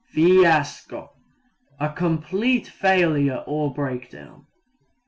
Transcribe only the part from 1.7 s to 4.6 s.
a complete failure or breakdown.